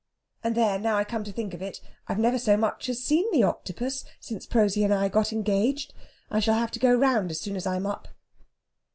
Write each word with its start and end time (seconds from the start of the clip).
And 0.43 0.55
there, 0.55 0.79
now 0.79 0.97
I 0.97 1.03
come 1.03 1.23
to 1.25 1.31
think 1.31 1.53
of 1.53 1.61
it, 1.61 1.79
I've 2.07 2.17
never 2.17 2.39
so 2.39 2.57
much 2.57 2.89
as 2.89 3.03
seen 3.03 3.29
the 3.31 3.43
Octopus 3.43 4.03
since 4.19 4.47
Prosy 4.47 4.83
and 4.83 4.91
I 4.91 5.09
got 5.09 5.31
engaged. 5.31 5.93
I 6.31 6.39
shall 6.39 6.55
have 6.57 6.71
to 6.71 6.79
go 6.79 6.91
round 6.91 7.29
as 7.29 7.39
soon 7.39 7.55
as 7.55 7.67
I'm 7.67 7.85
up. 7.85 8.07